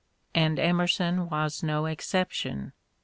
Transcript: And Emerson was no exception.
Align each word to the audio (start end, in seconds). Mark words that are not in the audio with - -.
And 0.33 0.57
Emerson 0.57 1.29
was 1.29 1.61
no 1.61 1.85
exception. 1.85 2.73